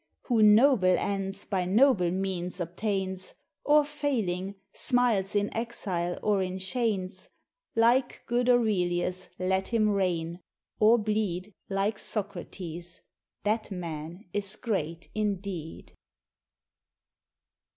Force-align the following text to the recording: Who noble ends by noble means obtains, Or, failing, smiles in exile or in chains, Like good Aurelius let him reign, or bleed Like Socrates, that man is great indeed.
Who 0.23 0.41
noble 0.41 0.97
ends 0.97 1.45
by 1.45 1.65
noble 1.65 2.09
means 2.09 2.59
obtains, 2.59 3.35
Or, 3.63 3.85
failing, 3.85 4.55
smiles 4.73 5.35
in 5.35 5.55
exile 5.55 6.17
or 6.23 6.41
in 6.41 6.57
chains, 6.57 7.29
Like 7.75 8.23
good 8.25 8.49
Aurelius 8.49 9.29
let 9.37 9.67
him 9.67 9.89
reign, 9.91 10.39
or 10.79 10.97
bleed 10.97 11.53
Like 11.69 11.99
Socrates, 11.99 13.01
that 13.43 13.69
man 13.69 14.25
is 14.33 14.55
great 14.55 15.07
indeed. 15.13 15.93